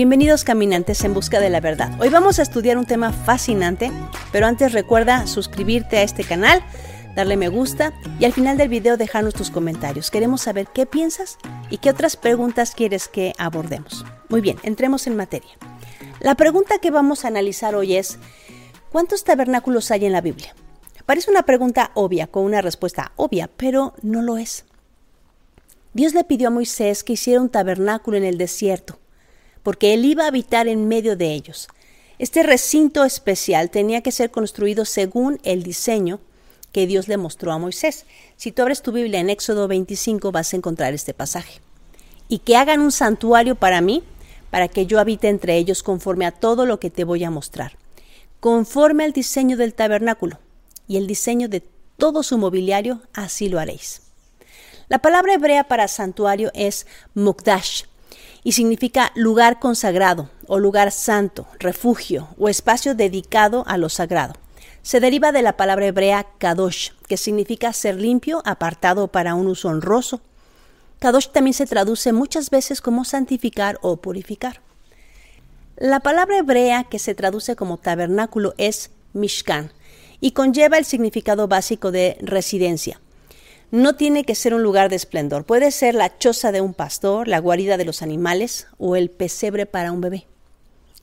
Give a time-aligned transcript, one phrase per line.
[0.00, 1.92] Bienvenidos caminantes en busca de la verdad.
[2.00, 3.92] Hoy vamos a estudiar un tema fascinante,
[4.32, 6.62] pero antes recuerda suscribirte a este canal,
[7.14, 10.10] darle me gusta y al final del video dejarnos tus comentarios.
[10.10, 11.36] Queremos saber qué piensas
[11.68, 14.06] y qué otras preguntas quieres que abordemos.
[14.30, 15.50] Muy bien, entremos en materia.
[16.20, 18.18] La pregunta que vamos a analizar hoy es,
[18.90, 20.54] ¿cuántos tabernáculos hay en la Biblia?
[21.04, 24.64] Parece una pregunta obvia, con una respuesta obvia, pero no lo es.
[25.92, 28.98] Dios le pidió a Moisés que hiciera un tabernáculo en el desierto,
[29.62, 31.68] porque él iba a habitar en medio de ellos.
[32.18, 36.20] Este recinto especial tenía que ser construido según el diseño
[36.72, 38.04] que Dios le mostró a Moisés.
[38.36, 41.60] Si tú abres tu Biblia en Éxodo 25 vas a encontrar este pasaje.
[42.28, 44.04] Y que hagan un santuario para mí,
[44.50, 47.76] para que yo habite entre ellos conforme a todo lo que te voy a mostrar,
[48.38, 50.38] conforme al diseño del tabernáculo
[50.86, 51.62] y el diseño de
[51.96, 54.02] todo su mobiliario, así lo haréis.
[54.88, 57.84] La palabra hebrea para santuario es mukdash
[58.42, 64.34] y significa lugar consagrado o lugar santo, refugio o espacio dedicado a lo sagrado.
[64.82, 69.68] Se deriva de la palabra hebrea kadosh, que significa ser limpio, apartado para un uso
[69.68, 70.20] honroso.
[71.00, 74.60] Kadosh también se traduce muchas veces como santificar o purificar.
[75.76, 79.72] La palabra hebrea que se traduce como tabernáculo es mishkan
[80.20, 83.00] y conlleva el significado básico de residencia
[83.70, 87.28] no tiene que ser un lugar de esplendor, puede ser la choza de un pastor,
[87.28, 90.26] la guarida de los animales o el pesebre para un bebé.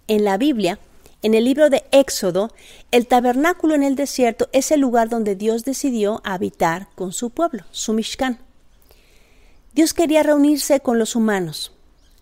[0.08, 0.80] En la Biblia,
[1.24, 2.54] en el libro de Éxodo,
[2.92, 7.64] el tabernáculo en el desierto es el lugar donde Dios decidió habitar con su pueblo,
[7.72, 8.40] su Mishkan.
[9.74, 11.72] Dios quería reunirse con los humanos.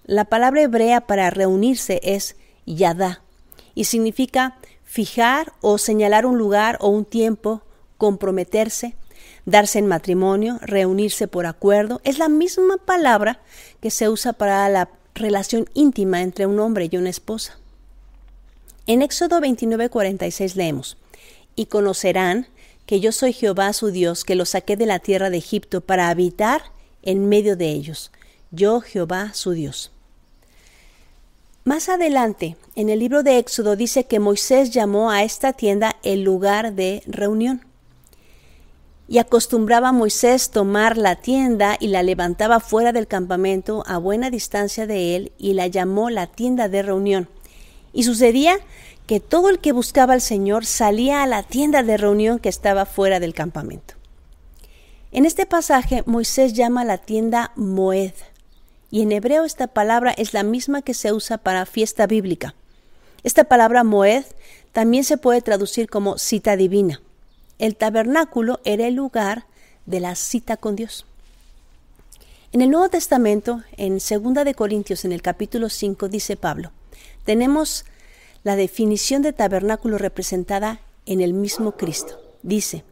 [0.05, 2.35] La palabra hebrea para reunirse es
[2.65, 3.21] yadá
[3.73, 7.63] y significa fijar o señalar un lugar o un tiempo,
[7.97, 8.95] comprometerse,
[9.45, 13.39] darse en matrimonio, reunirse por acuerdo, es la misma palabra
[13.79, 17.57] que se usa para la relación íntima entre un hombre y una esposa.
[18.87, 20.97] En Éxodo 29:46 leemos,
[21.55, 22.47] y conocerán
[22.85, 26.09] que yo soy Jehová su Dios, que los saqué de la tierra de Egipto para
[26.09, 26.61] habitar
[27.01, 28.11] en medio de ellos,
[28.51, 29.91] yo Jehová su Dios.
[31.63, 36.21] Más adelante, en el libro de Éxodo dice que Moisés llamó a esta tienda el
[36.21, 37.65] lugar de reunión.
[39.07, 44.87] Y acostumbraba Moisés tomar la tienda y la levantaba fuera del campamento a buena distancia
[44.87, 47.29] de él y la llamó la tienda de reunión.
[47.93, 48.57] Y sucedía
[49.05, 52.85] que todo el que buscaba al Señor salía a la tienda de reunión que estaba
[52.85, 53.93] fuera del campamento.
[55.11, 58.13] En este pasaje Moisés llama la tienda Moed,
[58.91, 62.55] y en hebreo esta palabra es la misma que se usa para fiesta bíblica.
[63.23, 64.25] Esta palabra Moed
[64.71, 67.01] también se puede traducir como cita divina.
[67.57, 69.45] El tabernáculo era el lugar
[69.85, 71.05] de la cita con Dios.
[72.51, 76.71] En el Nuevo Testamento, en 2 de Corintios, en el capítulo 5, dice Pablo,
[77.25, 77.85] tenemos
[78.43, 82.19] la definición de tabernáculo representada en el mismo Cristo.
[82.43, 82.83] Dice,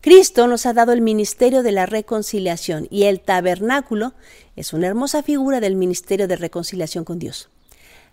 [0.00, 4.14] Cristo nos ha dado el ministerio de la reconciliación y el tabernáculo
[4.56, 7.48] es una hermosa figura del ministerio de reconciliación con Dios.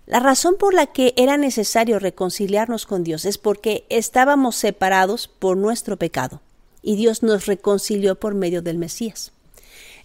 [0.09, 5.55] La razón por la que era necesario reconciliarnos con Dios es porque estábamos separados por
[5.55, 6.41] nuestro pecado
[6.81, 9.33] y Dios nos reconcilió por medio del Mesías.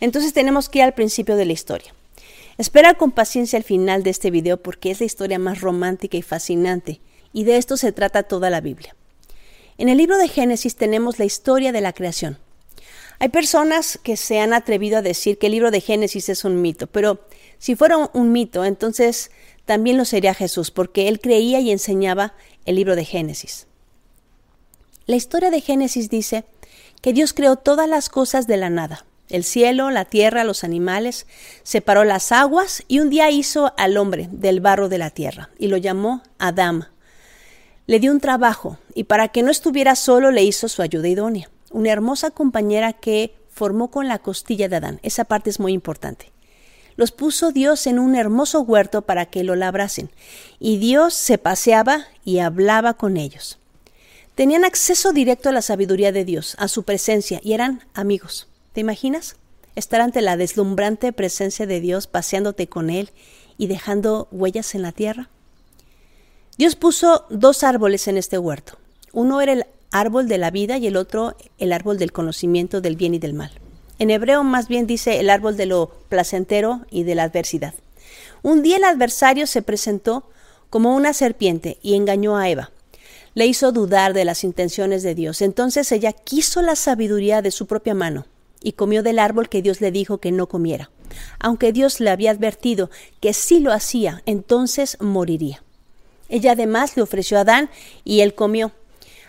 [0.01, 1.95] Entonces tenemos que ir al principio de la historia.
[2.59, 6.23] Espera con paciencia el final de este video porque es la historia más romántica y
[6.23, 7.01] fascinante
[7.33, 8.95] y de esto se trata toda la Biblia.
[9.79, 12.37] En el libro de Génesis tenemos la historia de la creación.
[13.21, 16.61] Hay personas que se han atrevido a decir que el libro de Génesis es un
[16.61, 17.21] mito, pero
[17.59, 19.31] si fuera un mito, entonces
[19.65, 22.35] también lo sería Jesús, porque él creía y enseñaba
[22.67, 23.67] el libro de Génesis.
[25.07, 26.45] La historia de Génesis dice
[27.01, 31.27] que Dios creó todas las cosas de la nada, el cielo, la tierra, los animales,
[31.63, 35.69] separó las aguas y un día hizo al hombre del barro de la tierra y
[35.69, 36.89] lo llamó Adán.
[37.87, 41.51] Le dio un trabajo y para que no estuviera solo le hizo su ayuda idónea,
[41.71, 45.01] una hermosa compañera que formó con la costilla de Adán.
[45.03, 46.34] Esa parte es muy importante
[46.97, 50.11] los puso Dios en un hermoso huerto para que lo labrasen,
[50.59, 53.59] y Dios se paseaba y hablaba con ellos.
[54.35, 58.49] Tenían acceso directo a la sabiduría de Dios, a su presencia, y eran amigos.
[58.73, 59.37] ¿Te imaginas?
[59.77, 63.11] Estar ante la deslumbrante presencia de Dios, paseándote con Él
[63.59, 65.29] y dejando huellas en la tierra.
[66.59, 68.79] Dios puso dos árboles en este huerto.
[69.13, 72.97] Uno era el árbol de la vida y el otro el árbol del conocimiento del
[72.97, 73.53] bien y del mal.
[73.99, 77.75] En hebreo más bien dice el árbol de lo placentero y de la adversidad.
[78.43, 80.29] Un día el adversario se presentó
[80.71, 82.71] como una serpiente y engañó a Eva.
[83.35, 85.43] Le hizo dudar de las intenciones de Dios.
[85.43, 88.27] Entonces ella quiso la sabiduría de su propia mano
[88.63, 90.91] y comió del árbol que Dios le dijo que no comiera.
[91.39, 92.91] aunque Dios le había advertido
[93.21, 95.63] que si lo hacía, entonces moriría.
[96.29, 97.71] Ella además le ofreció a Adán
[98.05, 98.73] y él comió.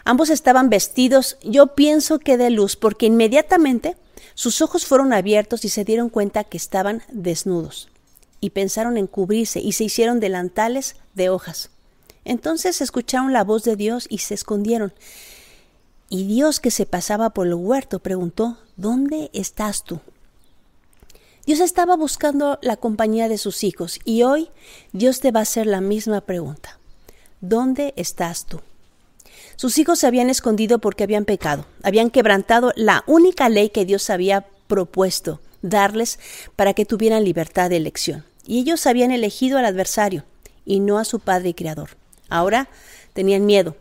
[0.04, 3.98] Ambos estaban vestidos, yo pienso que de luz, porque inmediatamente
[4.34, 7.90] sus ojos fueron abiertos y se dieron cuenta que estaban desnudos.
[8.42, 11.70] Y pensaron en cubrirse y se hicieron delantales de hojas.
[12.26, 14.94] Entonces escucharon la voz de Dios y se escondieron.
[16.10, 20.00] Y Dios que se pasaba por el huerto preguntó, ¿Dónde estás tú?
[21.46, 24.50] Dios estaba buscando la compañía de sus hijos y hoy
[24.92, 26.80] Dios te va a hacer la misma pregunta.
[27.40, 28.62] ¿Dónde estás tú?
[29.56, 34.10] Sus hijos se habían escondido porque habían pecado, habían quebrantado la única ley que Dios
[34.10, 36.20] había propuesto darles
[36.56, 38.26] para que tuvieran libertad de elección.
[38.46, 40.24] Y ellos habían elegido al adversario
[40.66, 41.92] y no a su Padre y Creador.
[42.30, 42.70] Ahora
[43.14, 43.76] tenían miedo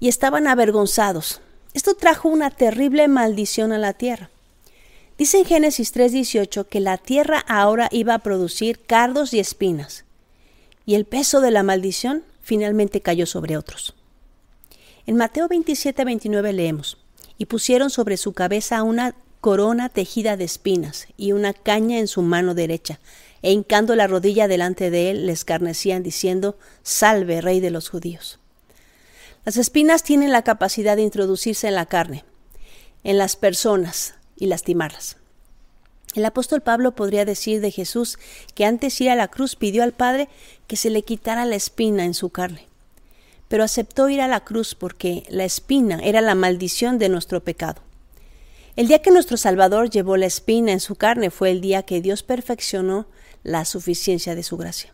[0.00, 1.40] y estaban avergonzados.
[1.74, 4.30] Esto trajo una terrible maldición a la tierra.
[5.18, 10.04] Dice en Génesis 3:18 que la tierra ahora iba a producir cardos y espinas,
[10.84, 13.94] y el peso de la maldición finalmente cayó sobre otros.
[15.06, 16.98] En Mateo 27:29 leemos,
[17.38, 22.22] y pusieron sobre su cabeza una corona tejida de espinas y una caña en su
[22.22, 22.98] mano derecha,
[23.42, 28.40] e hincando la rodilla delante de él le escarnecían diciendo, Salve, rey de los judíos.
[29.44, 32.24] Las espinas tienen la capacidad de introducirse en la carne,
[33.04, 35.16] en las personas, y lastimarlas.
[36.14, 38.18] El apóstol Pablo podría decir de Jesús
[38.54, 40.28] que antes ir a la cruz pidió al Padre
[40.66, 42.66] que se le quitara la espina en su carne,
[43.48, 47.82] pero aceptó ir a la cruz porque la espina era la maldición de nuestro pecado.
[48.76, 52.00] El día que nuestro Salvador llevó la espina en su carne fue el día que
[52.00, 53.06] Dios perfeccionó
[53.42, 54.92] la suficiencia de su gracia.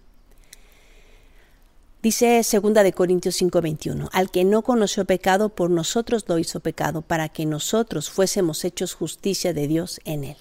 [2.02, 7.02] Dice 2 de Corintios 5:21, al que no conoció pecado por nosotros lo hizo pecado
[7.02, 10.36] para que nosotros fuésemos hechos justicia de Dios en él.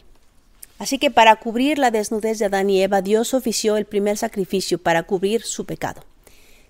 [0.80, 4.80] Así que para cubrir la desnudez de Adán y Eva, Dios ofició el primer sacrificio
[4.80, 6.04] para cubrir su pecado.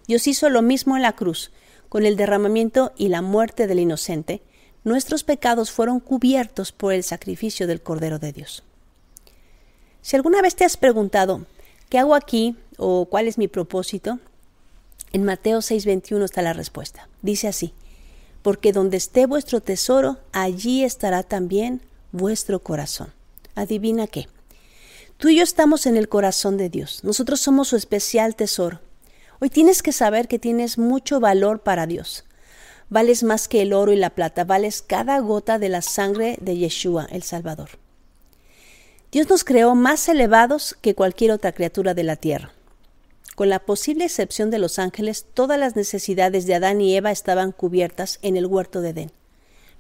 [0.08, 1.52] Dios hizo lo mismo en la cruz,
[1.90, 4.42] con el derramamiento y la muerte del inocente,
[4.84, 8.64] nuestros pecados fueron cubiertos por el sacrificio del Cordero de Dios.
[10.02, 11.46] Si alguna vez te has preguntado,
[11.90, 12.56] ¿qué hago aquí?
[12.84, 14.20] o ¿cuál es mi propósito?
[15.14, 17.08] En Mateo 6:21 está la respuesta.
[17.22, 17.74] Dice así,
[18.42, 21.82] porque donde esté vuestro tesoro, allí estará también
[22.12, 23.14] vuestro corazón.
[23.54, 24.28] Adivina qué.
[25.18, 27.04] Tú y yo estamos en el corazón de Dios.
[27.04, 28.80] Nosotros somos su especial tesoro.
[29.44, 32.26] Hoy tienes que saber que tienes mucho valor para Dios.
[32.90, 36.58] Vales más que el oro y la plata, vales cada gota de la sangre de
[36.58, 37.70] Yeshua, el Salvador.
[39.12, 42.54] Dios nos creó más elevados que cualquier otra criatura de la tierra.
[43.34, 47.52] Con la posible excepción de los ángeles, todas las necesidades de Adán y Eva estaban
[47.52, 49.12] cubiertas en el huerto de Edén.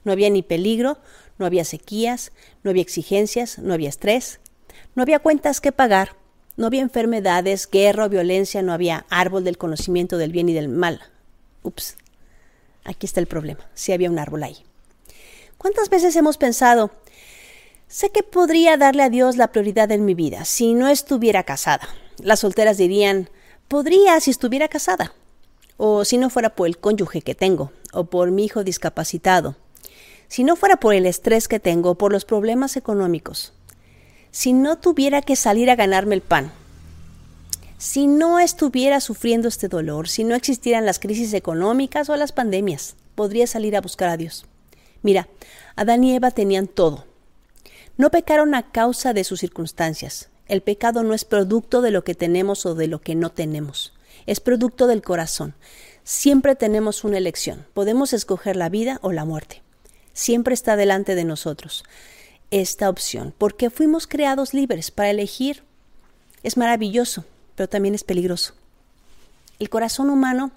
[0.03, 0.97] No había ni peligro,
[1.37, 2.31] no había sequías,
[2.63, 4.39] no había exigencias, no había estrés,
[4.95, 6.15] no había cuentas que pagar,
[6.57, 10.69] no había enfermedades, guerra o violencia, no había árbol del conocimiento del bien y del
[10.69, 11.01] mal.
[11.63, 11.95] Ups,
[12.83, 14.57] aquí está el problema, si había un árbol ahí.
[15.57, 16.91] ¿Cuántas veces hemos pensado,
[17.87, 21.87] sé que podría darle a Dios la prioridad en mi vida si no estuviera casada?
[22.17, 23.29] Las solteras dirían,
[23.71, 25.13] Podría si estuviera casada,
[25.77, 29.55] o si no fuera por el cónyuge que tengo, o por mi hijo discapacitado,
[30.27, 33.53] si no fuera por el estrés que tengo, por los problemas económicos,
[34.31, 36.51] si no tuviera que salir a ganarme el pan,
[37.77, 42.95] si no estuviera sufriendo este dolor, si no existieran las crisis económicas o las pandemias,
[43.15, 44.45] podría salir a buscar a Dios.
[45.01, 45.27] Mira,
[45.75, 47.05] Adán y Eva tenían todo.
[47.97, 52.15] No pecaron a causa de sus circunstancias, el pecado no es producto de lo que
[52.15, 53.93] tenemos o de lo que no tenemos,
[54.27, 55.55] es producto del corazón.
[56.03, 59.61] Siempre tenemos una elección, podemos escoger la vida o la muerte.
[60.13, 61.83] Siempre está delante de nosotros
[62.51, 65.63] esta opción, porque fuimos creados libres para elegir.
[66.43, 68.53] Es maravilloso, pero también es peligroso.
[69.59, 70.51] El corazón humano,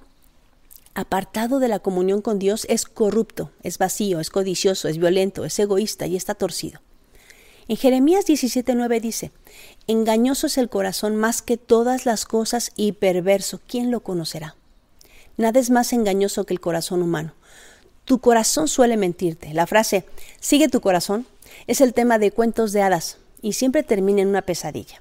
[0.95, 5.59] apartado de la comunión con Dios, es corrupto, es vacío, es codicioso, es violento, es
[5.59, 6.81] egoísta y está torcido.
[7.67, 9.33] En Jeremías 17:9 dice,
[9.87, 13.61] Engañoso es el corazón más que todas las cosas y perverso.
[13.67, 14.57] ¿Quién lo conocerá?
[15.37, 17.35] Nada es más engañoso que el corazón humano.
[18.05, 19.55] Tu corazón suele mentirte.
[19.55, 20.05] La frase
[20.41, 21.27] sigue tu corazón
[21.67, 25.01] es el tema de cuentos de hadas y siempre termina en una pesadilla.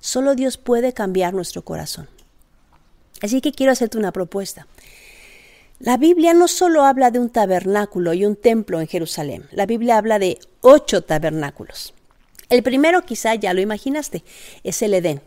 [0.00, 2.08] Solo Dios puede cambiar nuestro corazón.
[3.20, 4.66] Así que quiero hacerte una propuesta.
[5.78, 9.96] La Biblia no solo habla de un tabernáculo y un templo en Jerusalén, la Biblia
[9.96, 11.92] habla de ocho tabernáculos.
[12.48, 14.22] El primero quizá ya lo imaginaste,
[14.62, 15.22] es el Edén,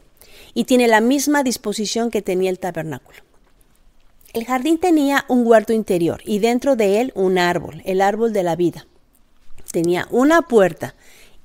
[0.53, 3.17] y tiene la misma disposición que tenía el tabernáculo.
[4.35, 8.43] El jardín tenía un huerto interior y dentro de él un árbol, el árbol de
[8.43, 8.85] la vida.
[9.71, 10.93] Tenía una puerta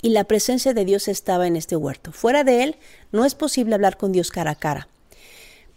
[0.03, 2.11] y la presencia de Dios estaba en este huerto.
[2.11, 2.77] Fuera de él
[3.13, 4.89] no es posible hablar con Dios cara a cara.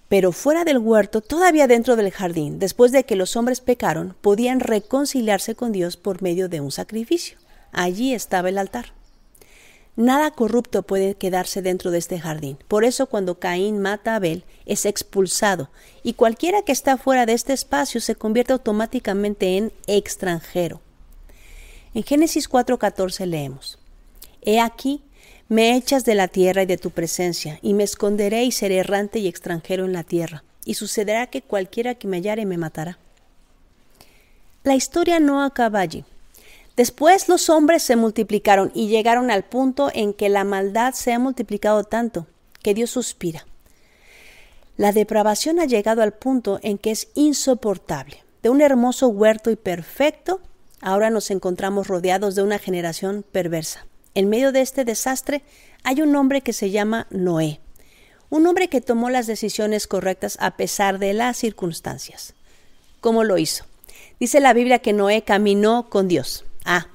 [0.09, 4.59] Pero fuera del huerto, todavía dentro del jardín, después de que los hombres pecaron, podían
[4.59, 7.37] reconciliarse con Dios por medio de un sacrificio.
[7.71, 8.91] Allí estaba el altar.
[9.95, 12.57] Nada corrupto puede quedarse dentro de este jardín.
[12.67, 15.69] Por eso cuando Caín mata a Abel, es expulsado,
[16.01, 20.81] y cualquiera que está fuera de este espacio se convierte automáticamente en extranjero.
[21.93, 23.77] En Génesis 4:14 leemos,
[24.41, 25.03] He aquí,
[25.47, 29.19] me echas de la tierra y de tu presencia, y me esconderé y seré errante
[29.19, 32.97] y extranjero en la tierra, y sucederá que cualquiera que me hallare me matará.
[34.63, 36.03] La historia no acaba allí.
[36.75, 41.19] Después los hombres se multiplicaron y llegaron al punto en que la maldad se ha
[41.19, 42.25] multiplicado tanto
[42.63, 43.45] que Dios suspira.
[44.75, 48.23] La depravación ha llegado al punto en que es insoportable.
[48.41, 50.41] De un hermoso huerto y perfecto,
[50.81, 53.85] ahora nos encontramos rodeados de una generación perversa.
[54.15, 55.43] En medio de este desastre
[55.83, 57.59] hay un hombre que se llama Noé,
[58.29, 62.33] un hombre que tomó las decisiones correctas a pesar de las circunstancias.
[62.99, 63.65] ¿Cómo lo hizo?
[64.19, 66.45] Dice la Biblia que Noé caminó con Dios.
[66.65, 66.87] Ah,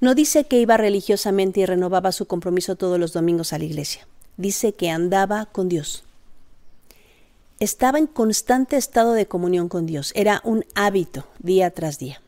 [0.00, 4.06] no dice que iba religiosamente y renovaba su compromiso todos los domingos a la iglesia.
[4.36, 6.04] Dice que andaba con Dios.
[7.58, 10.12] Estaba en constante estado de comunión con Dios.
[10.14, 12.20] Era un hábito día tras día.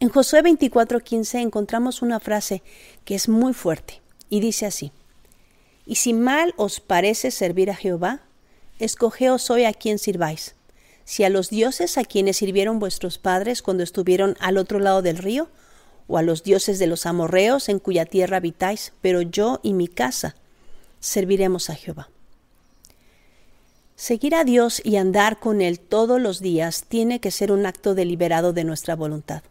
[0.00, 2.64] En Josué 24:15 encontramos una frase
[3.04, 4.90] que es muy fuerte y dice así,
[5.86, 8.22] Y si mal os parece servir a Jehová,
[8.80, 10.56] escogeos hoy a quien sirváis,
[11.04, 15.18] si a los dioses a quienes sirvieron vuestros padres cuando estuvieron al otro lado del
[15.18, 15.48] río,
[16.06, 19.88] o a los dioses de los amorreos en cuya tierra habitáis, pero yo y mi
[19.88, 20.34] casa
[21.00, 22.08] serviremos a Jehová.
[23.96, 27.94] Seguir a Dios y andar con Él todos los días tiene que ser un acto
[27.94, 29.42] deliberado de nuestra voluntad.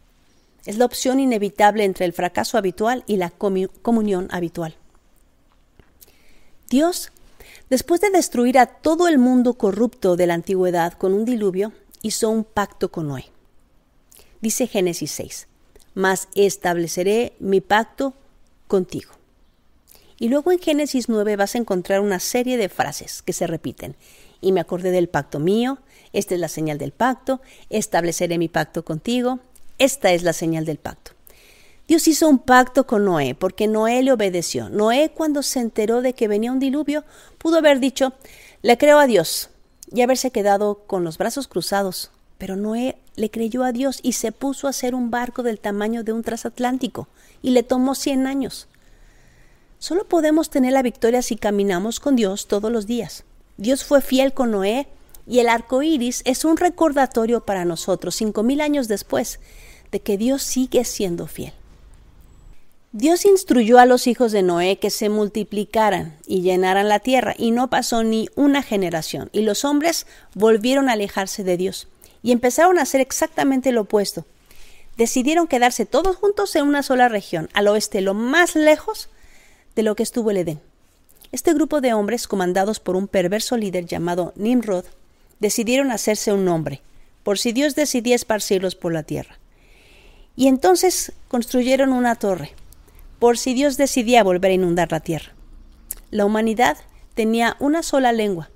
[0.66, 4.76] Es la opción inevitable entre el fracaso habitual y la comunión habitual.
[6.70, 7.12] Dios,
[7.70, 12.30] después de destruir a todo el mundo corrupto de la antigüedad con un diluvio, hizo
[12.30, 13.26] un pacto con Noé.
[14.42, 15.48] Dice Génesis 6,
[15.94, 18.14] mas estableceré mi pacto
[18.68, 19.12] contigo.
[20.18, 23.96] Y luego en Génesis 9 vas a encontrar una serie de frases que se repiten.
[24.40, 25.80] Y me acordé del pacto mío,
[26.14, 29.40] esta es la señal del pacto, estableceré mi pacto contigo,
[29.78, 31.12] esta es la señal del pacto.
[31.88, 34.70] Dios hizo un pacto con Noé porque Noé le obedeció.
[34.70, 37.04] Noé cuando se enteró de que venía un diluvio
[37.38, 38.14] pudo haber dicho,
[38.62, 39.50] le creo a Dios
[39.92, 42.12] y haberse quedado con los brazos cruzados.
[42.38, 46.04] Pero Noé le creyó a Dios y se puso a hacer un barco del tamaño
[46.04, 47.08] de un transatlántico
[47.42, 48.68] y le tomó 100 años.
[49.80, 53.24] Solo podemos tener la victoria si caminamos con Dios todos los días.
[53.58, 54.88] Dios fue fiel con Noé
[55.28, 59.40] y el arco iris es un recordatorio para nosotros, cinco mil años después,
[59.92, 61.54] de que Dios sigue siendo fiel.
[62.94, 67.52] Dios instruyó a los hijos de Noé que se multiplicaran y llenaran la tierra, y
[67.52, 71.88] no pasó ni una generación, y los hombres volvieron a alejarse de Dios,
[72.24, 74.26] y empezaron a hacer exactamente lo opuesto.
[74.98, 79.10] Decidieron quedarse todos juntos en una sola región, al oeste, lo más lejos
[79.76, 80.60] de lo que estuvo el Edén.
[81.32, 84.86] Este grupo de hombres, comandados por un perverso líder llamado Nimrod,
[85.40, 86.82] decidieron hacerse un nombre,
[87.24, 89.40] por si Dios decidía esparcirlos por la tierra.
[90.36, 92.52] Y entonces construyeron una torre,
[93.20, 95.34] por si Dios decidía volver a inundar la tierra.
[96.10, 96.78] La humanidad
[97.14, 98.50] tenía una sola lengua.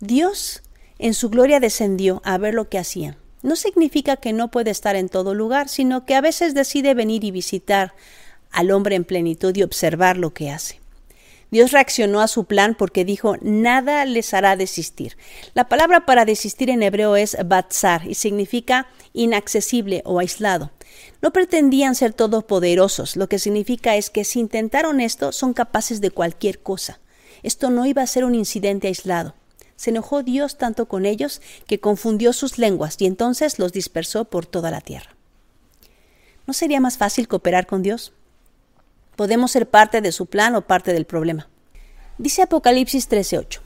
[0.00, 0.62] Dios
[1.02, 3.16] en su gloria descendió a ver lo que hacían.
[3.42, 7.24] No significa que no puede estar en todo lugar, sino que a veces decide venir
[7.24, 7.94] y visitar
[8.52, 10.80] al hombre en plenitud y observar lo que hace.
[11.50, 15.18] Dios reaccionó a su plan porque dijo, nada les hará desistir.
[15.52, 20.70] La palabra para desistir en hebreo es batzar y significa inaccesible o aislado.
[21.20, 26.10] No pretendían ser todopoderosos, lo que significa es que si intentaron esto son capaces de
[26.10, 27.00] cualquier cosa.
[27.42, 29.34] Esto no iba a ser un incidente aislado.
[29.82, 34.46] Se enojó Dios tanto con ellos que confundió sus lenguas y entonces los dispersó por
[34.46, 35.16] toda la tierra.
[36.46, 38.12] ¿No sería más fácil cooperar con Dios?
[39.16, 41.48] Podemos ser parte de su plan o parte del problema.
[42.16, 43.58] Dice Apocalipsis 13:8.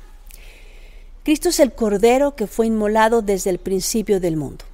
[1.22, 4.64] Cristo es el Cordero que fue inmolado desde el principio del mundo.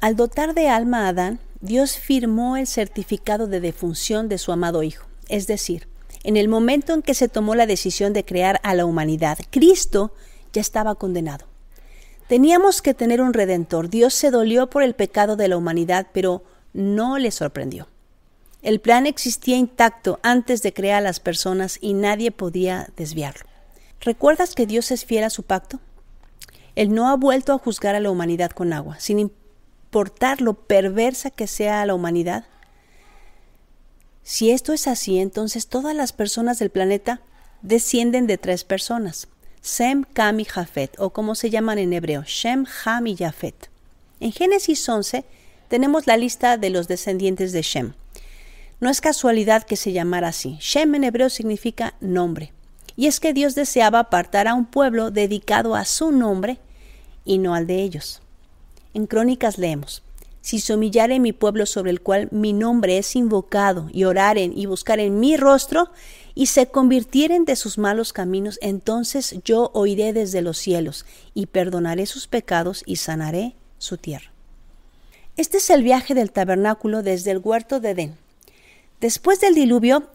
[0.00, 4.84] Al dotar de alma a Adán, Dios firmó el certificado de defunción de su amado
[4.84, 5.08] Hijo.
[5.28, 5.88] Es decir,
[6.22, 10.12] en el momento en que se tomó la decisión de crear a la humanidad, Cristo
[10.54, 11.46] ya estaba condenado.
[12.28, 13.90] Teníamos que tener un redentor.
[13.90, 16.42] Dios se dolió por el pecado de la humanidad, pero
[16.72, 17.88] no le sorprendió.
[18.62, 23.46] El plan existía intacto antes de crear a las personas y nadie podía desviarlo.
[24.00, 25.80] ¿Recuerdas que Dios es fiel a su pacto?
[26.74, 31.30] Él no ha vuelto a juzgar a la humanidad con agua, sin importar lo perversa
[31.30, 32.46] que sea la humanidad.
[34.22, 37.20] Si esto es así, entonces todas las personas del planeta
[37.60, 39.28] descienden de tres personas,
[39.64, 43.70] Sem, Cam y Jafet, o como se llaman en hebreo, Shem, Ham y Jafet.
[44.20, 45.24] En Génesis 11
[45.68, 47.94] tenemos la lista de los descendientes de Shem.
[48.80, 50.58] No es casualidad que se llamara así.
[50.60, 52.52] Shem en hebreo significa nombre.
[52.94, 56.58] Y es que Dios deseaba apartar a un pueblo dedicado a su nombre
[57.24, 58.20] y no al de ellos.
[58.92, 60.02] En Crónicas leemos,
[60.42, 64.66] si se humillare mi pueblo sobre el cual mi nombre es invocado, y oraren y
[64.66, 65.88] buscaren mi rostro,
[66.34, 72.06] y se convirtieren de sus malos caminos, entonces yo oiré desde los cielos, y perdonaré
[72.06, 74.32] sus pecados, y sanaré su tierra.
[75.36, 78.16] Este es el viaje del tabernáculo desde el huerto de Edén.
[79.00, 80.08] Después del diluvio,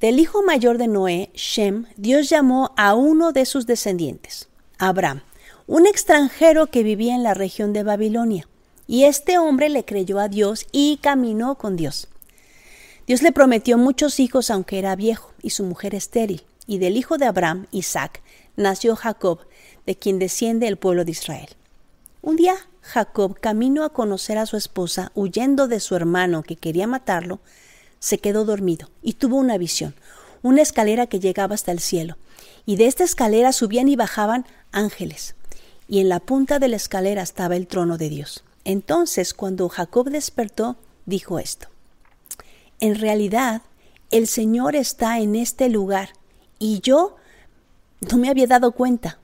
[0.00, 5.22] del hijo mayor de Noé, Shem, Dios llamó a uno de sus descendientes, Abraham,
[5.66, 8.46] un extranjero que vivía en la región de Babilonia.
[8.86, 12.08] Y este hombre le creyó a Dios y caminó con Dios.
[13.06, 17.18] Dios le prometió muchos hijos aunque era viejo y su mujer estéril, y del hijo
[17.18, 18.20] de Abraham, Isaac,
[18.56, 19.46] nació Jacob,
[19.86, 21.50] de quien desciende el pueblo de Israel.
[22.20, 26.88] Un día Jacob, camino a conocer a su esposa, huyendo de su hermano que quería
[26.88, 27.38] matarlo,
[28.00, 29.94] se quedó dormido y tuvo una visión,
[30.42, 32.16] una escalera que llegaba hasta el cielo,
[32.64, 35.36] y de esta escalera subían y bajaban ángeles,
[35.88, 38.42] y en la punta de la escalera estaba el trono de Dios.
[38.64, 40.74] Entonces, cuando Jacob despertó,
[41.04, 41.68] dijo esto.
[42.80, 43.62] En realidad,
[44.10, 46.10] el Señor está en este lugar
[46.58, 47.16] y yo
[48.00, 49.18] no me había dado cuenta.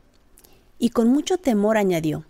[0.79, 2.25] Y con mucho temor añadió,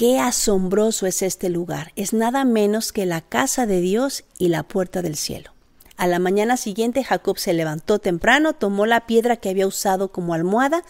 [0.00, 1.92] Qué asombroso es este lugar.
[1.94, 5.52] Es nada menos que la casa de Dios y la puerta del cielo.
[5.98, 10.32] A la mañana siguiente Jacob se levantó temprano, tomó la piedra que había usado como
[10.32, 10.84] almohada,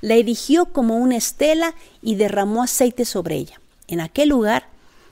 [0.00, 3.60] la erigió como una estela y derramó aceite sobre ella.
[3.88, 4.68] En aquel lugar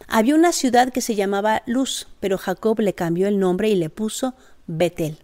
[0.06, 3.90] había una ciudad que se llamaba Luz, pero Jacob le cambió el nombre y le
[3.90, 4.34] puso
[4.72, 5.18] Betel.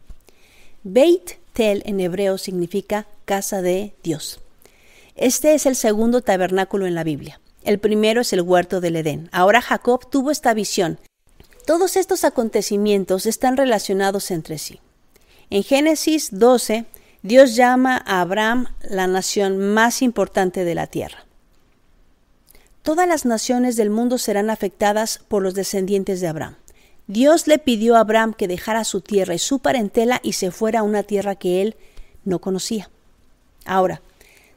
[0.82, 4.40] Beit Tel en hebreo significa casa de Dios.
[5.14, 7.40] Este es el segundo tabernáculo en la Biblia.
[7.62, 9.28] El primero es el huerto del Edén.
[9.30, 10.98] Ahora Jacob tuvo esta visión.
[11.64, 14.80] Todos estos acontecimientos están relacionados entre sí.
[15.50, 16.84] En Génesis 12,
[17.22, 21.24] Dios llama a Abraham la nación más importante de la tierra.
[22.82, 26.56] Todas las naciones del mundo serán afectadas por los descendientes de Abraham.
[27.08, 30.80] Dios le pidió a Abraham que dejara su tierra y su parentela y se fuera
[30.80, 31.76] a una tierra que él
[32.24, 32.90] no conocía.
[33.64, 34.02] Ahora,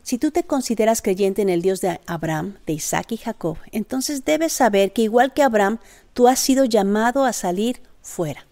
[0.02, 4.26] si tú te consideras creyente en el Dios de Abraham, de Isaac y Jacob, entonces
[4.26, 5.78] debes saber que igual que Abraham,
[6.14, 8.48] tú has sido llamado a salir fuera.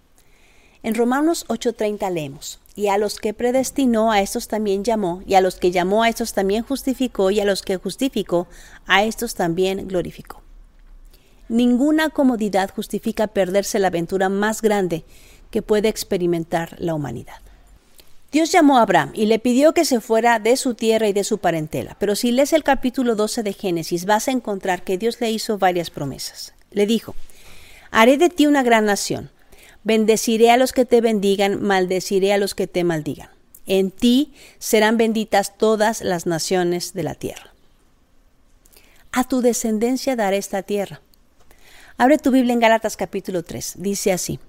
[0.83, 5.41] En Romanos 8:30 leemos, y a los que predestinó a estos también llamó, y a
[5.41, 8.47] los que llamó a estos también justificó, y a los que justificó
[8.85, 10.46] a estos también glorificó.
[11.49, 15.03] Ninguna comodidad justifica perderse la aventura más grande
[15.51, 17.37] que puede experimentar la humanidad.
[18.31, 21.23] Dios llamó a Abraham y le pidió que se fuera de su tierra y de
[21.23, 25.21] su parentela, pero si lees el capítulo 12 de Génesis vas a encontrar que Dios
[25.21, 26.53] le hizo varias promesas.
[26.71, 27.15] Le dijo,
[27.89, 29.29] haré de ti una gran nación,
[29.87, 33.29] Bendeciré a los que te bendigan, maldeciré a los que te maldigan.
[33.67, 37.53] En ti serán benditas todas las naciones de la tierra.
[39.13, 40.99] A tu descendencia daré esta tierra.
[41.99, 43.73] Abre tu Biblia en Gálatas capítulo 3.
[43.77, 44.39] Dice así.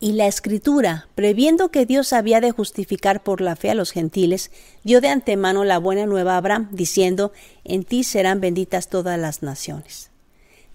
[0.00, 4.50] Y la escritura, previendo que Dios había de justificar por la fe a los gentiles,
[4.82, 9.44] dio de antemano la buena nueva a Abraham, diciendo, en ti serán benditas todas las
[9.44, 10.10] naciones.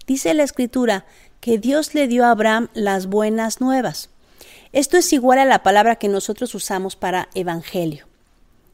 [0.06, 1.04] Dice la escritura
[1.40, 4.08] que Dios le dio a Abraham las buenas nuevas.
[4.72, 8.06] Esto es igual a la palabra que nosotros usamos para evangelio.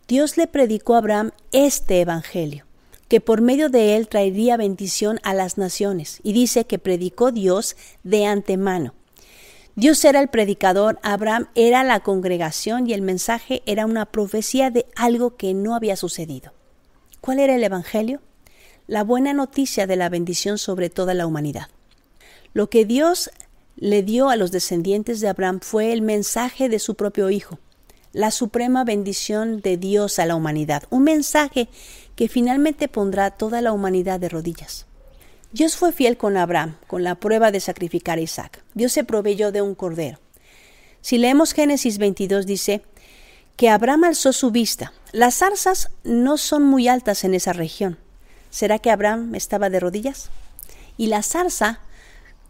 [0.07, 2.65] Dios le predicó a Abraham este evangelio,
[3.11, 7.77] que por medio de él traería bendición a las naciones, y dice que predicó Dios
[8.05, 8.95] de antemano.
[9.75, 14.87] Dios era el predicador, Abraham era la congregación y el mensaje era una profecía de
[14.95, 16.53] algo que no había sucedido.
[17.21, 18.21] ¿Cuál era el Evangelio?
[18.87, 21.67] La buena noticia de la bendición sobre toda la humanidad.
[22.55, 23.31] Lo que Dios
[23.75, 27.59] le dio a los descendientes de Abraham fue el mensaje de su propio Hijo,
[28.13, 31.69] la suprema bendición de Dios a la humanidad, un mensaje
[32.21, 34.85] que finalmente pondrá toda la humanidad de rodillas.
[35.53, 38.63] Dios fue fiel con Abraham, con la prueba de sacrificar a Isaac.
[38.75, 40.19] Dios se proveyó de un cordero.
[41.01, 42.83] Si leemos Génesis 22 dice
[43.57, 44.93] que Abraham alzó su vista.
[45.13, 47.97] Las zarzas no son muy altas en esa región.
[48.51, 50.29] ¿Será que Abraham estaba de rodillas?
[50.99, 51.81] Y la zarza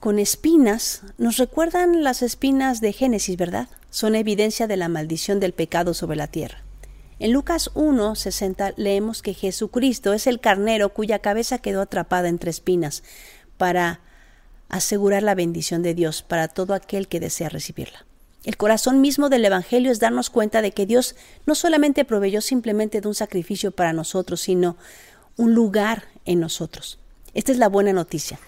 [0.00, 3.68] con espinas nos recuerdan las espinas de Génesis, ¿verdad?
[3.90, 6.64] Son evidencia de la maldición del pecado sobre la tierra.
[7.20, 12.50] En Lucas 1, 60 leemos que Jesucristo es el carnero cuya cabeza quedó atrapada entre
[12.50, 13.02] espinas
[13.58, 14.00] para
[14.70, 18.06] asegurar la bendición de Dios para todo aquel que desea recibirla.
[18.44, 23.02] El corazón mismo del Evangelio es darnos cuenta de que Dios no solamente proveyó simplemente
[23.02, 24.78] de un sacrificio para nosotros, sino
[25.36, 26.98] un lugar en nosotros.
[27.34, 28.40] Esta es la buena noticia.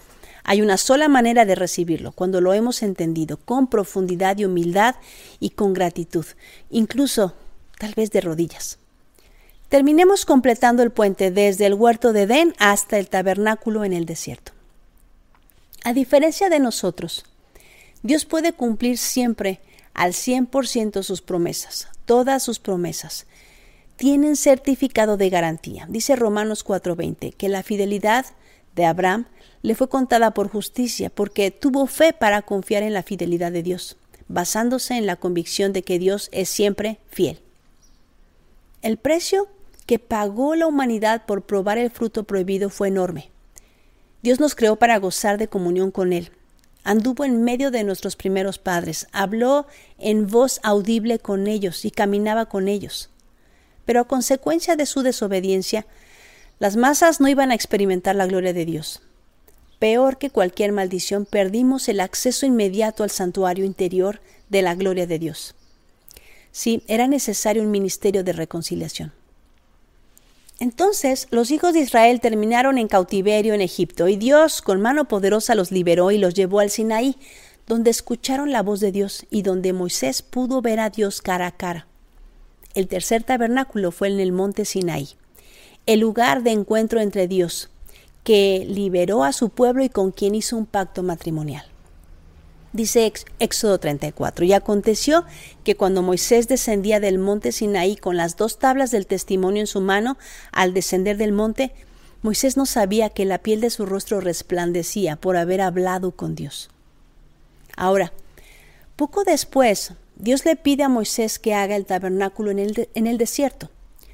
[0.43, 4.95] Hay una sola manera de recibirlo, cuando lo hemos entendido, con profundidad y humildad
[5.39, 6.25] y con gratitud,
[6.71, 7.35] incluso
[7.83, 8.79] tal vez de rodillas.
[9.67, 14.53] Terminemos completando el puente desde el huerto de Edén hasta el tabernáculo en el desierto.
[15.83, 17.25] A diferencia de nosotros,
[18.01, 19.59] Dios puede cumplir siempre
[19.93, 23.25] al 100% sus promesas, todas sus promesas.
[23.97, 25.85] Tienen certificado de garantía.
[25.89, 28.27] Dice Romanos 4:20 que la fidelidad
[28.75, 29.25] de Abraham
[29.61, 33.97] le fue contada por justicia porque tuvo fe para confiar en la fidelidad de Dios,
[34.29, 37.41] basándose en la convicción de que Dios es siempre fiel.
[38.83, 39.47] El precio
[39.85, 43.31] que pagó la humanidad por probar el fruto prohibido fue enorme.
[44.21, 46.31] Dios nos creó para gozar de comunión con Él.
[46.83, 49.67] Anduvo en medio de nuestros primeros padres, habló
[49.99, 53.09] en voz audible con ellos y caminaba con ellos.
[53.85, 55.85] Pero a consecuencia de su desobediencia,
[56.59, 59.01] las masas no iban a experimentar la gloria de Dios.
[59.79, 64.19] Peor que cualquier maldición, perdimos el acceso inmediato al santuario interior
[64.49, 65.55] de la gloria de Dios.
[66.53, 69.11] Sí, era necesario un ministerio de reconciliación.
[70.59, 75.55] Entonces los hijos de Israel terminaron en cautiverio en Egipto, y Dios con mano poderosa
[75.55, 77.17] los liberó y los llevó al Sinaí,
[77.65, 81.51] donde escucharon la voz de Dios y donde Moisés pudo ver a Dios cara a
[81.51, 81.87] cara.
[82.75, 85.09] El tercer tabernáculo fue en el monte Sinaí,
[85.87, 87.71] el lugar de encuentro entre Dios,
[88.23, 91.65] que liberó a su pueblo y con quien hizo un pacto matrimonial.
[92.73, 95.25] Dice Éxodo 34, y aconteció
[95.63, 99.79] que cuando Moisés descendía del monte Sinaí con las dos tablas del testimonio en su
[99.79, 100.17] mano,
[100.51, 101.71] al descender del monte,
[102.23, 106.71] Moisés no sabía que la piel de su rostro resplandecía por haber hablado con Dios.
[107.77, 108.11] Ahora,
[108.95, 113.19] poco después, Dios le pide a Moisés que haga el tabernáculo en el, en el
[113.19, 113.69] desierto,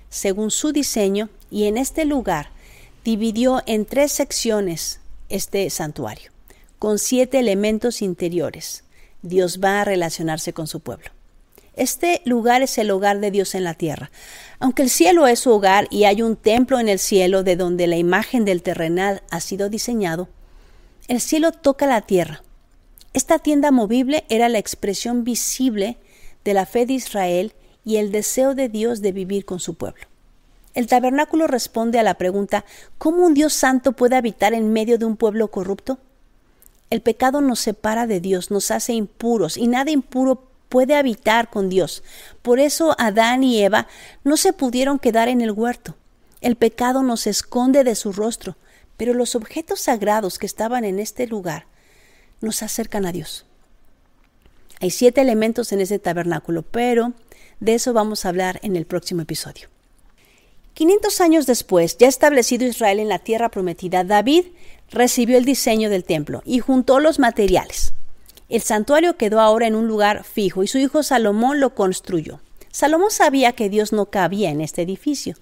[0.09, 2.49] según su diseño, y en este lugar
[3.05, 6.31] dividió en tres secciones este santuario
[6.79, 8.85] con siete elementos interiores.
[9.21, 11.11] Dios va a relacionarse con su pueblo.
[11.75, 14.11] Este lugar es el hogar de Dios en la tierra.
[14.59, 17.87] Aunque el cielo es su hogar y hay un templo en el cielo de donde
[17.87, 20.29] la imagen del terrenal ha sido diseñado,
[21.07, 22.43] el cielo toca la tierra.
[23.13, 25.97] Esta tienda movible era la expresión visible
[26.43, 30.05] de la fe de Israel y el deseo de Dios de vivir con su pueblo.
[30.73, 32.63] El tabernáculo responde a la pregunta
[32.97, 35.97] ¿cómo un Dios santo puede habitar en medio de un pueblo corrupto?
[36.89, 41.69] El pecado nos separa de Dios, nos hace impuros y nada impuro puede habitar con
[41.69, 42.03] Dios.
[42.41, 43.87] Por eso Adán y Eva
[44.23, 45.95] no se pudieron quedar en el huerto.
[46.41, 48.55] El pecado nos esconde de su rostro,
[48.97, 51.65] pero los objetos sagrados que estaban en este lugar
[52.41, 53.45] nos acercan a Dios.
[54.79, 57.13] Hay siete elementos en ese tabernáculo, pero
[57.59, 59.67] de eso vamos a hablar en el próximo episodio.
[60.73, 64.45] 500 años después, ya establecido Israel en la tierra prometida, David
[64.91, 67.93] recibió el diseño del templo y juntó los materiales.
[68.49, 72.39] El santuario quedó ahora en un lugar fijo y su hijo Salomón lo construyó.
[72.71, 75.35] Salomón sabía que Dios no cabía en este edificio,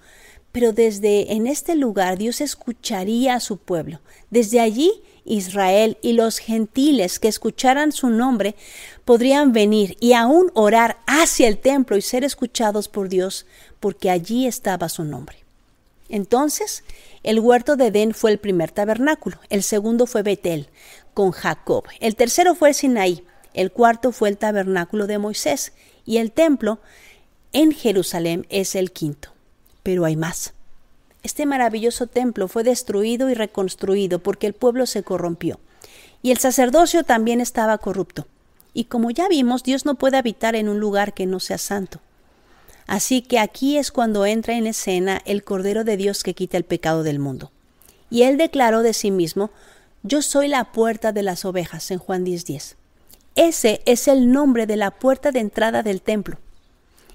[0.52, 4.00] pero desde en este lugar Dios escucharía a su pueblo.
[4.30, 4.92] Desde allí
[5.24, 8.56] Israel y los gentiles que escucharan su nombre
[9.04, 13.46] podrían venir y aún orar hacia el templo y ser escuchados por Dios,
[13.80, 15.47] porque allí estaba su nombre.
[16.08, 16.84] Entonces,
[17.22, 20.68] el huerto de Edén fue el primer tabernáculo, el segundo fue Betel,
[21.14, 25.72] con Jacob, el tercero fue Sinaí, el cuarto fue el tabernáculo de Moisés,
[26.04, 26.78] y el templo
[27.52, 29.30] en Jerusalén es el quinto.
[29.82, 30.54] Pero hay más.
[31.22, 35.58] Este maravilloso templo fue destruido y reconstruido porque el pueblo se corrompió.
[36.22, 38.26] Y el sacerdocio también estaba corrupto.
[38.74, 42.00] Y como ya vimos, Dios no puede habitar en un lugar que no sea santo.
[42.88, 46.64] Así que aquí es cuando entra en escena el Cordero de Dios que quita el
[46.64, 47.52] pecado del mundo.
[48.10, 49.50] Y él declaró de sí mismo,
[50.02, 52.76] Yo soy la puerta de las ovejas en Juan 10:10.
[53.36, 56.38] Ese es el nombre de la puerta de entrada del templo.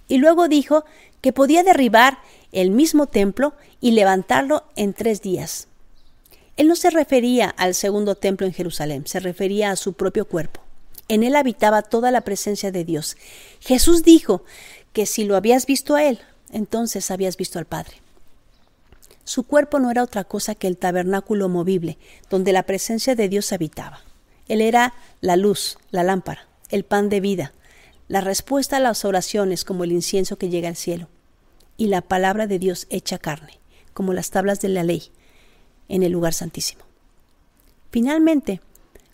[0.08, 0.86] Y luego dijo
[1.22, 2.20] que podía derribar
[2.52, 5.68] el mismo templo y levantarlo en tres días.
[6.56, 10.62] Él no se refería al segundo templo en Jerusalén, se refería a su propio cuerpo.
[11.08, 13.18] En él habitaba toda la presencia de Dios.
[13.60, 14.44] Jesús dijo
[14.94, 16.20] que si lo habías visto a Él,
[16.52, 17.98] entonces habías visto al Padre.
[19.26, 21.98] Su cuerpo no era otra cosa que el tabernáculo movible,
[22.30, 24.02] donde la presencia de Dios habitaba.
[24.48, 27.54] Él era la luz, la lámpara, el pan de vida,
[28.08, 31.08] la respuesta a las oraciones como el incienso que llega al cielo,
[31.78, 33.60] y la palabra de Dios hecha carne,
[33.94, 35.12] como las tablas de la ley,
[35.88, 36.84] en el lugar santísimo.
[37.92, 38.62] Finalmente,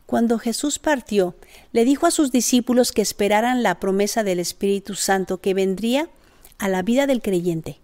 [0.09, 1.35] Cuando Jesús partió,
[1.71, 6.09] le dijo a sus discípulos que esperaran la promesa del Espíritu Santo que vendría
[6.57, 7.79] a la vida del creyente,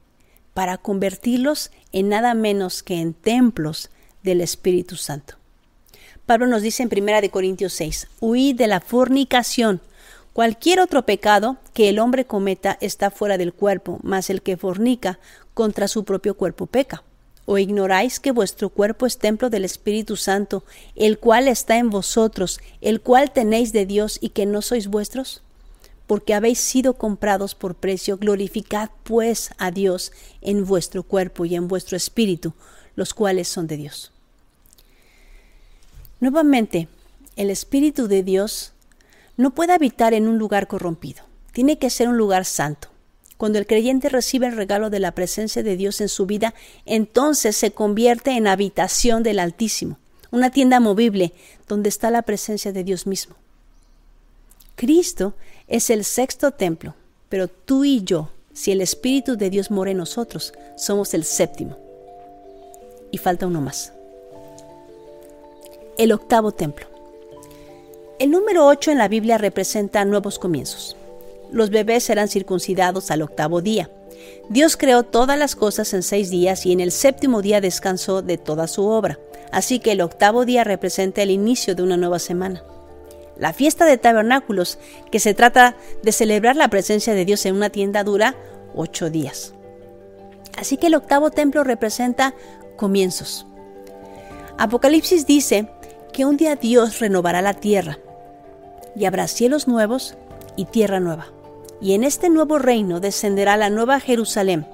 [0.56, 3.92] para convertirlos en nada menos que en templos
[4.24, 5.36] del Espíritu Santo.
[6.26, 9.80] Pablo nos dice en 1 Corintios 6, huid de la fornicación.
[10.34, 15.20] Cualquier otro pecado que el hombre cometa está fuera del cuerpo, mas el que fornica
[15.54, 17.04] contra su propio cuerpo peca.
[17.46, 20.64] ¿O ignoráis que vuestro cuerpo es templo del Espíritu Santo,
[20.96, 25.44] el cual está en vosotros, el cual tenéis de Dios y que no sois vuestros?
[26.08, 31.68] Porque habéis sido comprados por precio, glorificad pues a Dios en vuestro cuerpo y en
[31.68, 32.54] vuestro espíritu,
[32.96, 34.12] los cuales son de Dios.
[36.20, 36.88] Nuevamente,
[37.36, 38.74] el Espíritu de Dios
[39.38, 42.95] no puede habitar en un lugar corrompido, tiene que ser un lugar santo.
[43.38, 46.54] Cuando el creyente recibe el regalo de la presencia de Dios en su vida,
[46.86, 49.98] entonces se convierte en habitación del Altísimo,
[50.32, 51.34] una tienda movible
[51.67, 53.36] donde está la presencia de Dios mismo.
[54.76, 55.34] Cristo
[55.67, 56.95] es el sexto templo,
[57.28, 61.78] pero tú y yo, si el Espíritu de Dios mora en nosotros, somos el séptimo.
[63.12, 63.91] Y falta uno más.
[65.98, 66.88] El octavo templo.
[68.19, 70.95] El número 8 en la Biblia representa nuevos comienzos
[71.52, 73.90] los bebés serán circuncidados al octavo día.
[74.50, 78.38] Dios creó todas las cosas en seis días y en el séptimo día descansó de
[78.38, 79.20] toda su obra.
[79.52, 82.64] Así que el octavo día representa el inicio de una nueva semana.
[83.38, 84.78] La fiesta de tabernáculos,
[85.12, 88.36] que se trata de celebrar la presencia de Dios en una tienda, dura
[88.76, 89.54] ocho días.
[90.58, 92.34] Así que el octavo templo representa
[92.78, 93.46] comienzos.
[94.58, 95.70] Apocalipsis dice
[96.14, 98.00] que un día Dios renovará la tierra
[98.96, 100.16] y habrá cielos nuevos
[100.56, 101.35] y tierra nueva
[101.82, 104.66] y en este nuevo reino descenderá la nueva Jerusalén,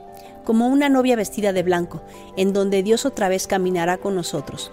[0.43, 2.01] como una novia vestida de blanco,
[2.37, 4.71] en donde Dios otra vez caminará con nosotros.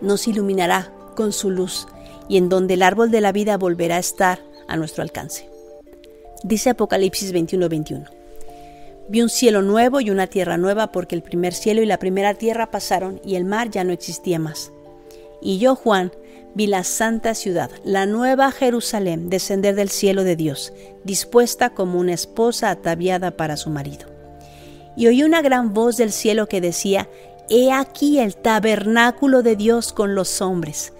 [0.00, 1.86] Nos iluminará con su luz,
[2.28, 5.48] y en donde el árbol de la vida volverá a estar a nuestro alcance.
[6.44, 8.08] Dice Apocalipsis 21:21.
[9.08, 12.34] Vi un cielo nuevo y una tierra nueva porque el primer cielo y la primera
[12.34, 14.70] tierra pasaron y el mar ya no existía más.
[15.40, 16.12] Y yo, Juan,
[16.54, 20.72] vi la santa ciudad, la nueva Jerusalén, descender del cielo de Dios,
[21.04, 24.06] dispuesta como una esposa ataviada para su marido.
[24.96, 27.08] Y oí una gran voz del cielo que decía,
[27.48, 30.92] He aquí el tabernáculo de Dios con los hombres,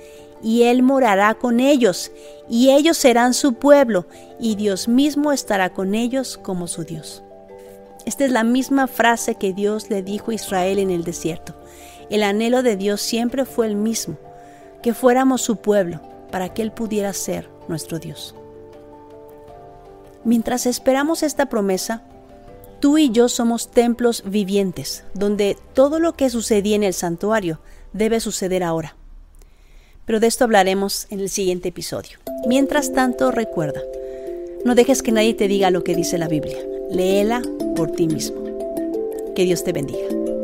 [0.43, 2.13] y Él morará con ellos,
[2.49, 4.07] y ellos serán su pueblo,
[4.39, 7.23] y Dios mismo estará con ellos como su Dios.
[8.07, 11.55] Esta es la misma frase que Dios le dijo a Israel en el desierto.
[12.09, 14.17] El anhelo de Dios siempre fue el mismo,
[14.89, 18.35] que fuéramos su pueblo, para que Él pudiera ser nuestro Dios.
[20.25, 22.05] Mientras esperamos esta promesa,
[22.81, 27.61] tú y yo somos templos vivientes, donde todo lo que sucedía en el santuario
[27.93, 28.97] debe suceder ahora.
[30.07, 32.19] Pero de esto hablaremos en el siguiente episodio.
[32.47, 33.83] Mientras tanto, recuerda,
[34.65, 36.57] no dejes que nadie te diga lo que dice la Biblia.
[36.91, 37.43] Léela
[37.77, 38.43] por ti mismo.
[39.37, 40.38] Que Dios te bendiga.